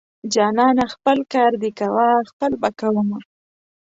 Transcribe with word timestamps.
جانانه 0.33 0.85
خپل 0.93 1.17
کار 1.33 1.51
دې 1.61 1.71
کوه 1.79 2.07
خپل 2.29 2.51
به 2.61 2.69
کوومه. 2.79 3.19